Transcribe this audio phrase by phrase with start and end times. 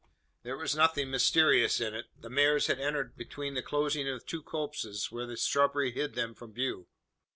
[0.41, 2.07] There was nothing mysterious in it.
[2.19, 6.33] The mares had entered between the closing of two copses, where the shrubbery hid them
[6.33, 6.87] from view.